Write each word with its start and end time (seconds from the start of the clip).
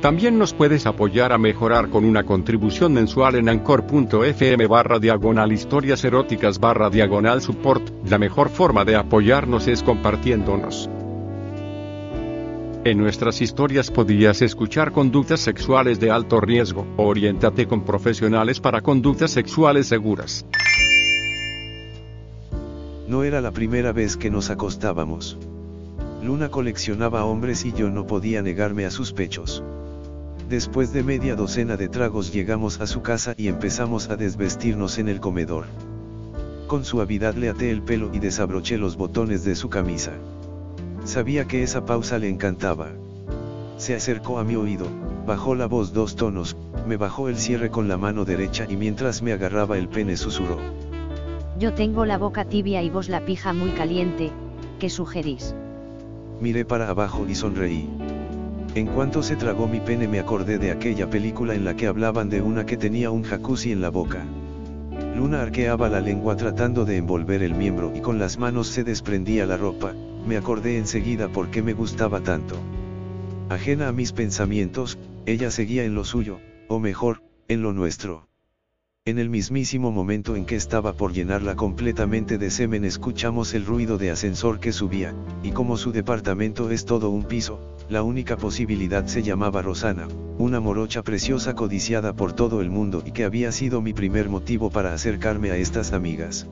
También 0.00 0.38
nos 0.38 0.54
puedes 0.54 0.86
apoyar 0.86 1.30
a 1.30 1.36
mejorar 1.36 1.90
con 1.90 2.06
una 2.06 2.24
contribución 2.24 2.94
mensual 2.94 3.34
en 3.34 3.50
anchor.fm 3.50 4.66
barra 4.66 4.98
diagonal 4.98 5.52
historias 5.52 6.02
eróticas 6.04 6.58
barra 6.58 6.88
diagonal 6.88 7.42
support. 7.42 7.90
La 8.06 8.16
mejor 8.16 8.48
forma 8.48 8.86
de 8.86 8.96
apoyarnos 8.96 9.68
es 9.68 9.82
compartiéndonos. 9.82 10.88
En 12.82 12.96
nuestras 12.96 13.42
historias 13.42 13.90
podías 13.90 14.40
escuchar 14.40 14.90
conductas 14.90 15.40
sexuales 15.40 16.00
de 16.00 16.10
alto 16.10 16.40
riesgo. 16.40 16.86
Oriéntate 16.96 17.68
con 17.68 17.84
profesionales 17.84 18.58
para 18.58 18.80
conductas 18.80 19.32
sexuales 19.32 19.86
seguras. 19.86 20.46
No 23.06 23.22
era 23.22 23.42
la 23.42 23.50
primera 23.50 23.92
vez 23.92 24.16
que 24.16 24.30
nos 24.30 24.48
acostábamos. 24.48 25.36
Luna 26.22 26.48
coleccionaba 26.48 27.26
hombres 27.26 27.66
y 27.66 27.72
yo 27.74 27.90
no 27.90 28.06
podía 28.06 28.40
negarme 28.40 28.86
a 28.86 28.90
sus 28.90 29.12
pechos. 29.12 29.62
Después 30.50 30.92
de 30.92 31.04
media 31.04 31.36
docena 31.36 31.76
de 31.76 31.88
tragos 31.88 32.32
llegamos 32.32 32.80
a 32.80 32.88
su 32.88 33.02
casa 33.02 33.34
y 33.36 33.46
empezamos 33.46 34.10
a 34.10 34.16
desvestirnos 34.16 34.98
en 34.98 35.08
el 35.08 35.20
comedor. 35.20 35.66
Con 36.66 36.84
suavidad 36.84 37.36
le 37.36 37.50
até 37.50 37.70
el 37.70 37.82
pelo 37.82 38.10
y 38.12 38.18
desabroché 38.18 38.76
los 38.76 38.96
botones 38.96 39.44
de 39.44 39.54
su 39.54 39.70
camisa. 39.70 40.10
Sabía 41.04 41.46
que 41.46 41.62
esa 41.62 41.84
pausa 41.84 42.18
le 42.18 42.28
encantaba. 42.28 42.88
Se 43.76 43.94
acercó 43.94 44.40
a 44.40 44.44
mi 44.44 44.56
oído, 44.56 44.86
bajó 45.24 45.54
la 45.54 45.66
voz 45.66 45.92
dos 45.92 46.16
tonos, 46.16 46.56
me 46.84 46.96
bajó 46.96 47.28
el 47.28 47.36
cierre 47.36 47.70
con 47.70 47.86
la 47.86 47.96
mano 47.96 48.24
derecha 48.24 48.66
y 48.68 48.76
mientras 48.76 49.22
me 49.22 49.32
agarraba 49.32 49.78
el 49.78 49.86
pene 49.86 50.16
susurró. 50.16 50.58
Yo 51.60 51.74
tengo 51.74 52.04
la 52.04 52.18
boca 52.18 52.44
tibia 52.44 52.82
y 52.82 52.90
vos 52.90 53.08
la 53.08 53.24
pija 53.24 53.52
muy 53.52 53.70
caliente, 53.70 54.32
¿qué 54.80 54.90
sugerís? 54.90 55.54
Miré 56.40 56.64
para 56.64 56.88
abajo 56.88 57.24
y 57.28 57.36
sonreí. 57.36 57.88
En 58.74 58.86
cuanto 58.86 59.22
se 59.22 59.34
tragó 59.34 59.66
mi 59.66 59.80
pene 59.80 60.06
me 60.06 60.20
acordé 60.20 60.58
de 60.58 60.70
aquella 60.70 61.10
película 61.10 61.54
en 61.54 61.64
la 61.64 61.74
que 61.74 61.88
hablaban 61.88 62.28
de 62.30 62.40
una 62.40 62.66
que 62.66 62.76
tenía 62.76 63.10
un 63.10 63.24
jacuzzi 63.24 63.72
en 63.72 63.80
la 63.80 63.90
boca. 63.90 64.24
Luna 65.16 65.42
arqueaba 65.42 65.88
la 65.88 66.00
lengua 66.00 66.36
tratando 66.36 66.84
de 66.84 66.96
envolver 66.96 67.42
el 67.42 67.54
miembro 67.54 67.92
y 67.94 68.00
con 68.00 68.20
las 68.20 68.38
manos 68.38 68.68
se 68.68 68.84
desprendía 68.84 69.44
la 69.44 69.56
ropa, 69.56 69.92
me 70.26 70.36
acordé 70.36 70.78
enseguida 70.78 71.28
por 71.28 71.50
qué 71.50 71.62
me 71.62 71.72
gustaba 71.72 72.20
tanto. 72.20 72.56
Ajena 73.48 73.88
a 73.88 73.92
mis 73.92 74.12
pensamientos, 74.12 74.98
ella 75.26 75.50
seguía 75.50 75.84
en 75.84 75.96
lo 75.96 76.04
suyo, 76.04 76.38
o 76.68 76.78
mejor, 76.78 77.24
en 77.48 77.62
lo 77.62 77.72
nuestro. 77.72 78.29
En 79.06 79.18
el 79.18 79.30
mismísimo 79.30 79.90
momento 79.90 80.36
en 80.36 80.44
que 80.44 80.56
estaba 80.56 80.92
por 80.92 81.14
llenarla 81.14 81.56
completamente 81.56 82.36
de 82.36 82.50
semen 82.50 82.84
escuchamos 82.84 83.54
el 83.54 83.64
ruido 83.64 83.96
de 83.96 84.10
ascensor 84.10 84.60
que 84.60 84.72
subía, 84.72 85.14
y 85.42 85.52
como 85.52 85.78
su 85.78 85.90
departamento 85.90 86.70
es 86.70 86.84
todo 86.84 87.08
un 87.08 87.24
piso, 87.24 87.78
la 87.88 88.02
única 88.02 88.36
posibilidad 88.36 89.06
se 89.06 89.22
llamaba 89.22 89.62
Rosana, 89.62 90.06
una 90.36 90.60
morocha 90.60 91.02
preciosa 91.02 91.54
codiciada 91.54 92.12
por 92.12 92.34
todo 92.34 92.60
el 92.60 92.68
mundo 92.68 93.02
y 93.02 93.12
que 93.12 93.24
había 93.24 93.52
sido 93.52 93.80
mi 93.80 93.94
primer 93.94 94.28
motivo 94.28 94.68
para 94.68 94.92
acercarme 94.92 95.50
a 95.50 95.56
estas 95.56 95.94
amigas. 95.94 96.46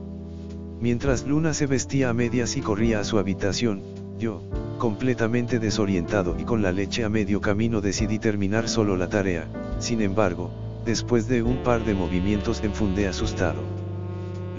Mientras 0.81 1.27
Luna 1.27 1.53
se 1.53 1.67
vestía 1.67 2.09
a 2.09 2.13
medias 2.15 2.57
y 2.57 2.61
corría 2.61 3.01
a 3.01 3.03
su 3.03 3.19
habitación, 3.19 3.83
yo, 4.17 4.41
completamente 4.79 5.59
desorientado 5.59 6.35
y 6.39 6.45
con 6.45 6.63
la 6.63 6.71
leche 6.71 7.03
a 7.03 7.09
medio 7.09 7.41
camino 7.41 7.79
decidí 7.79 8.17
terminar 8.17 8.67
solo 8.67 8.97
la 8.97 9.07
tarea, 9.07 9.47
sin 9.77 10.01
embargo, 10.01 10.49
después 10.89 11.27
de 11.27 11.43
un 11.43 11.57
par 11.57 11.85
de 11.85 11.93
movimientos 11.93 12.63
enfundé 12.63 13.07
asustado. 13.07 13.61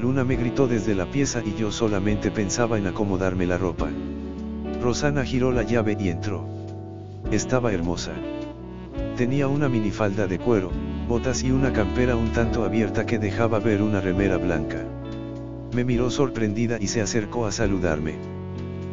Luna 0.01 0.23
me 0.23 0.37
gritó 0.37 0.69
desde 0.69 0.95
la 0.95 1.11
pieza 1.11 1.43
y 1.45 1.57
yo 1.57 1.73
solamente 1.73 2.31
pensaba 2.31 2.79
en 2.79 2.87
acomodarme 2.87 3.47
la 3.47 3.59
ropa. 3.59 3.89
Rosana 4.81 5.25
giró 5.25 5.51
la 5.51 5.65
llave 5.65 5.97
y 5.99 6.09
entró. 6.09 6.47
Estaba 7.33 7.73
hermosa. 7.73 8.13
Tenía 9.17 9.49
una 9.49 9.69
minifalda 9.69 10.29
de 10.29 10.39
cuero, 10.39 10.71
botas 11.09 11.43
y 11.43 11.51
una 11.51 11.73
campera 11.73 12.15
un 12.15 12.31
tanto 12.31 12.65
abierta 12.65 13.07
que 13.07 13.19
dejaba 13.19 13.59
ver 13.59 13.83
una 13.83 14.01
remera 14.01 14.37
blanca. 14.37 14.85
Me 15.75 15.83
miró 15.83 16.11
sorprendida 16.11 16.79
y 16.81 16.87
se 16.87 17.01
acercó 17.01 17.47
a 17.47 17.51
saludarme. 17.51 18.15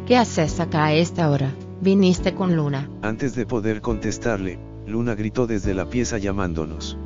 ¿Qué 0.08 0.16
haces 0.16 0.58
acá 0.58 0.86
a 0.86 0.94
esta 0.94 1.30
hora? 1.30 1.54
Viniste 1.80 2.34
con 2.34 2.56
Luna. 2.56 2.90
Antes 3.00 3.36
de 3.36 3.46
poder 3.46 3.80
contestarle, 3.80 4.58
Luna 4.88 5.14
gritó 5.14 5.46
desde 5.46 5.72
la 5.72 5.88
pieza 5.88 6.18
llamándonos. 6.18 6.98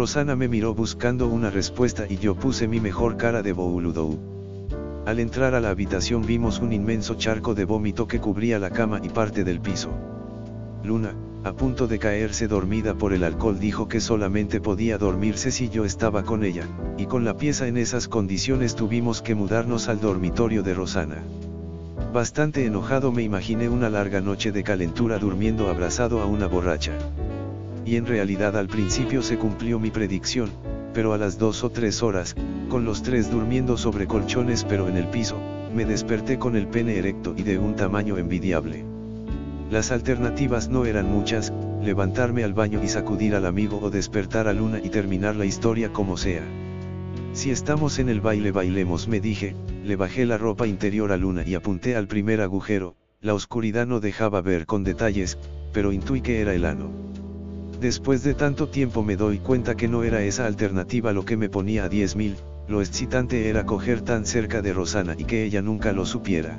Rosana 0.00 0.34
me 0.34 0.48
miró 0.48 0.74
buscando 0.74 1.28
una 1.28 1.50
respuesta 1.50 2.06
y 2.08 2.16
yo 2.16 2.34
puse 2.34 2.66
mi 2.66 2.80
mejor 2.80 3.18
cara 3.18 3.42
de 3.42 3.52
Bouludou. 3.52 4.18
Al 5.04 5.20
entrar 5.20 5.54
a 5.54 5.60
la 5.60 5.68
habitación 5.68 6.24
vimos 6.24 6.58
un 6.60 6.72
inmenso 6.72 7.16
charco 7.16 7.54
de 7.54 7.66
vómito 7.66 8.08
que 8.08 8.18
cubría 8.18 8.58
la 8.58 8.70
cama 8.70 9.02
y 9.02 9.10
parte 9.10 9.44
del 9.44 9.60
piso. 9.60 9.90
Luna, 10.84 11.14
a 11.44 11.52
punto 11.52 11.86
de 11.86 11.98
caerse 11.98 12.48
dormida 12.48 12.94
por 12.94 13.12
el 13.12 13.24
alcohol 13.24 13.60
dijo 13.60 13.88
que 13.88 14.00
solamente 14.00 14.58
podía 14.58 14.96
dormirse 14.96 15.50
si 15.50 15.68
yo 15.68 15.84
estaba 15.84 16.22
con 16.22 16.44
ella, 16.44 16.66
y 16.96 17.04
con 17.04 17.26
la 17.26 17.36
pieza 17.36 17.68
en 17.68 17.76
esas 17.76 18.08
condiciones 18.08 18.76
tuvimos 18.76 19.20
que 19.20 19.34
mudarnos 19.34 19.90
al 19.90 20.00
dormitorio 20.00 20.62
de 20.62 20.72
Rosana. 20.72 21.18
Bastante 22.10 22.64
enojado 22.64 23.12
me 23.12 23.22
imaginé 23.22 23.68
una 23.68 23.90
larga 23.90 24.22
noche 24.22 24.50
de 24.50 24.62
calentura 24.62 25.18
durmiendo 25.18 25.68
abrazado 25.68 26.22
a 26.22 26.24
una 26.24 26.46
borracha. 26.46 26.94
Y 27.84 27.96
en 27.96 28.06
realidad 28.06 28.56
al 28.56 28.68
principio 28.68 29.22
se 29.22 29.38
cumplió 29.38 29.78
mi 29.78 29.90
predicción, 29.90 30.50
pero 30.92 31.12
a 31.12 31.18
las 31.18 31.38
dos 31.38 31.64
o 31.64 31.70
tres 31.70 32.02
horas, 32.02 32.34
con 32.68 32.84
los 32.84 33.02
tres 33.02 33.30
durmiendo 33.30 33.76
sobre 33.76 34.06
colchones 34.06 34.64
pero 34.64 34.88
en 34.88 34.96
el 34.96 35.06
piso, 35.06 35.36
me 35.74 35.84
desperté 35.84 36.38
con 36.38 36.56
el 36.56 36.66
pene 36.66 36.96
erecto 36.98 37.34
y 37.36 37.42
de 37.42 37.58
un 37.58 37.76
tamaño 37.76 38.18
envidiable. 38.18 38.84
Las 39.70 39.92
alternativas 39.92 40.68
no 40.68 40.84
eran 40.84 41.10
muchas, 41.10 41.52
levantarme 41.82 42.44
al 42.44 42.54
baño 42.54 42.82
y 42.82 42.88
sacudir 42.88 43.34
al 43.34 43.46
amigo 43.46 43.78
o 43.80 43.90
despertar 43.90 44.48
a 44.48 44.52
Luna 44.52 44.80
y 44.82 44.88
terminar 44.88 45.36
la 45.36 45.44
historia 45.44 45.92
como 45.92 46.16
sea. 46.16 46.42
Si 47.32 47.50
estamos 47.50 48.00
en 48.00 48.08
el 48.08 48.20
baile 48.20 48.50
bailemos 48.50 49.06
me 49.06 49.20
dije, 49.20 49.54
le 49.84 49.94
bajé 49.94 50.26
la 50.26 50.38
ropa 50.38 50.66
interior 50.66 51.12
a 51.12 51.16
Luna 51.16 51.44
y 51.46 51.54
apunté 51.54 51.94
al 51.94 52.08
primer 52.08 52.40
agujero, 52.40 52.96
la 53.20 53.34
oscuridad 53.34 53.86
no 53.86 54.00
dejaba 54.00 54.40
ver 54.40 54.66
con 54.66 54.82
detalles, 54.82 55.38
pero 55.72 55.92
intuí 55.92 56.20
que 56.20 56.40
era 56.40 56.54
el 56.54 56.64
ano. 56.64 56.90
Después 57.80 58.22
de 58.22 58.34
tanto 58.34 58.68
tiempo 58.68 59.02
me 59.02 59.16
doy 59.16 59.38
cuenta 59.38 59.74
que 59.74 59.88
no 59.88 60.04
era 60.04 60.22
esa 60.22 60.46
alternativa 60.46 61.12
lo 61.12 61.24
que 61.24 61.36
me 61.36 61.48
ponía 61.48 61.84
a 61.84 61.90
10.000, 61.90 62.34
lo 62.68 62.82
excitante 62.82 63.48
era 63.48 63.64
coger 63.66 64.02
tan 64.02 64.26
cerca 64.26 64.62
de 64.62 64.72
Rosana 64.72 65.14
y 65.16 65.24
que 65.24 65.44
ella 65.44 65.62
nunca 65.62 65.92
lo 65.92 66.04
supiera. 66.04 66.58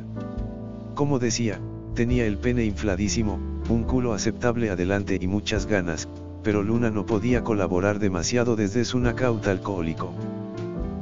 Como 0.95 1.19
decía, 1.19 1.59
Tenía 1.95 2.25
el 2.25 2.37
pene 2.37 2.63
infladísimo, 2.63 3.37
un 3.67 3.83
culo 3.83 4.13
aceptable 4.13 4.69
adelante 4.69 5.19
y 5.19 5.27
muchas 5.27 5.65
ganas, 5.65 6.07
pero 6.41 6.63
Luna 6.63 6.89
no 6.89 7.05
podía 7.05 7.43
colaborar 7.43 7.99
demasiado 7.99 8.55
desde 8.55 8.85
su 8.85 8.97
nacauta 8.99 9.51
alcohólico. 9.51 10.13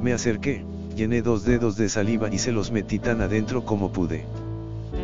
Me 0.02 0.12
acerqué, 0.12 0.64
llené 0.96 1.22
dos 1.22 1.44
dedos 1.44 1.76
de 1.76 1.88
saliva 1.88 2.28
y 2.32 2.38
se 2.38 2.50
los 2.50 2.72
metí 2.72 2.98
tan 2.98 3.20
adentro 3.20 3.64
como 3.64 3.92
pude. 3.92 4.24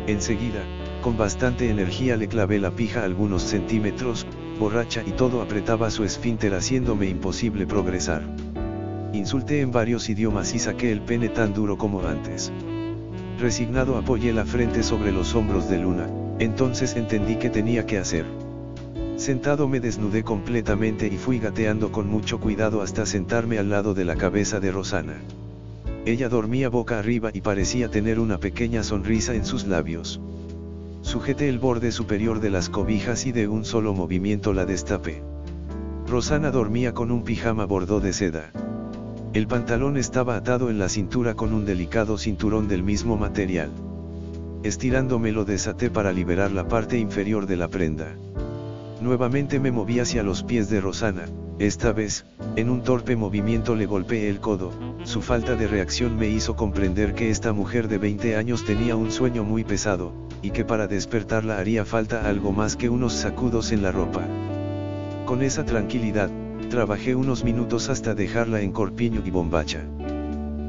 Enseguida, 0.07 0.61
con 1.01 1.17
bastante 1.17 1.69
energía 1.69 2.17
le 2.17 2.27
clavé 2.27 2.59
la 2.59 2.71
pija 2.71 3.05
algunos 3.05 3.43
centímetros, 3.43 4.27
borracha 4.57 5.03
y 5.05 5.11
todo 5.11 5.41
apretaba 5.41 5.89
su 5.89 6.03
esfínter 6.03 6.53
haciéndome 6.53 7.07
imposible 7.07 7.65
progresar. 7.65 8.23
Insulté 9.13 9.61
en 9.61 9.71
varios 9.71 10.09
idiomas 10.09 10.53
y 10.53 10.59
saqué 10.59 10.91
el 10.91 11.01
pene 11.01 11.29
tan 11.29 11.53
duro 11.53 11.77
como 11.77 12.05
antes. 12.05 12.51
Resignado 13.39 13.97
apoyé 13.97 14.33
la 14.33 14.45
frente 14.45 14.83
sobre 14.83 15.11
los 15.11 15.35
hombros 15.35 15.69
de 15.69 15.77
Luna, 15.77 16.07
entonces 16.39 16.95
entendí 16.95 17.37
que 17.37 17.49
tenía 17.49 17.85
que 17.85 17.97
hacer. 17.97 18.25
Sentado 19.15 19.67
me 19.67 19.79
desnudé 19.79 20.23
completamente 20.23 21.07
y 21.07 21.17
fui 21.17 21.39
gateando 21.39 21.91
con 21.91 22.07
mucho 22.07 22.39
cuidado 22.39 22.81
hasta 22.81 23.05
sentarme 23.05 23.57
al 23.57 23.69
lado 23.69 23.93
de 23.93 24.05
la 24.05 24.15
cabeza 24.15 24.59
de 24.59 24.71
Rosana. 24.71 25.15
Ella 26.05 26.29
dormía 26.29 26.69
boca 26.69 26.99
arriba 26.99 27.31
y 27.33 27.41
parecía 27.41 27.89
tener 27.89 28.19
una 28.19 28.37
pequeña 28.37 28.83
sonrisa 28.83 29.33
en 29.33 29.43
sus 29.43 29.65
labios. 29.65 30.21
Sujeté 31.07 31.47
el 31.47 31.57
borde 31.57 31.93
superior 31.93 32.41
de 32.41 32.49
las 32.49 32.67
cobijas 32.67 33.25
y 33.25 33.31
de 33.31 33.47
un 33.47 33.63
solo 33.63 33.93
movimiento 33.93 34.51
la 34.51 34.65
destapé. 34.65 35.23
Rosana 36.05 36.51
dormía 36.51 36.93
con 36.93 37.11
un 37.11 37.23
pijama 37.23 37.65
bordó 37.65 38.01
de 38.01 38.11
seda. 38.11 38.51
El 39.31 39.47
pantalón 39.47 39.95
estaba 39.95 40.35
atado 40.35 40.69
en 40.69 40.79
la 40.79 40.89
cintura 40.89 41.33
con 41.33 41.53
un 41.53 41.65
delicado 41.65 42.17
cinturón 42.17 42.67
del 42.67 42.83
mismo 42.83 43.15
material. 43.15 43.69
Estirándome 44.63 45.31
lo 45.31 45.45
desaté 45.45 45.89
para 45.89 46.11
liberar 46.11 46.51
la 46.51 46.67
parte 46.67 46.99
inferior 46.99 47.47
de 47.47 47.55
la 47.55 47.69
prenda. 47.69 48.17
Nuevamente 49.01 49.59
me 49.59 49.71
moví 49.71 49.99
hacia 49.99 50.23
los 50.23 50.43
pies 50.43 50.69
de 50.69 50.81
Rosana, 50.81 51.25
Esta 51.59 51.91
vez, 51.91 52.25
en 52.55 52.69
un 52.69 52.81
torpe 52.81 53.15
movimiento 53.15 53.75
le 53.75 53.87
golpeé 53.87 54.29
el 54.29 54.39
codo, 54.39 54.71
su 55.03 55.21
falta 55.21 55.55
de 55.55 55.67
reacción 55.67 56.15
me 56.15 56.27
hizo 56.27 56.55
comprender 56.55 57.15
que 57.15 57.31
esta 57.31 57.51
mujer 57.51 57.87
de 57.87 57.97
20 57.97 58.35
años 58.35 58.63
tenía 58.63 58.95
un 58.95 59.11
sueño 59.11 59.43
muy 59.43 59.63
pesado, 59.63 60.13
y 60.43 60.51
que 60.51 60.65
para 60.65 60.87
despertarla 60.87 61.57
haría 61.57 61.83
falta 61.83 62.27
algo 62.27 62.51
más 62.51 62.75
que 62.75 62.89
unos 62.89 63.13
sacudos 63.13 63.71
en 63.71 63.81
la 63.81 63.91
ropa. 63.91 64.21
Con 65.25 65.41
esa 65.41 65.65
tranquilidad, 65.65 66.29
trabajé 66.69 67.15
unos 67.15 67.43
minutos 67.43 67.89
hasta 67.89 68.13
dejarla 68.13 68.61
en 68.61 68.71
corpiño 68.71 69.21
y 69.25 69.31
bombacha. 69.31 69.83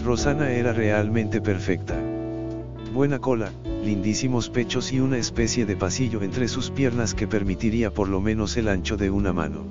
Rosana 0.02 0.50
era 0.50 0.72
realmente 0.72 1.40
perfecta. 1.40 1.94
Buena 2.94 3.18
cola, 3.18 3.50
lindísimos 3.84 4.50
pechos 4.50 4.92
y 4.92 5.00
una 5.00 5.18
especie 5.18 5.66
de 5.66 5.76
pasillo 5.76 6.22
entre 6.22 6.48
sus 6.48 6.70
piernas 6.70 7.14
que 7.14 7.26
permitiría 7.26 7.90
por 7.90 8.08
lo 8.08 8.20
menos 8.20 8.56
el 8.56 8.68
ancho 8.68 8.96
de 8.96 9.10
una 9.10 9.32
mano. 9.32 9.66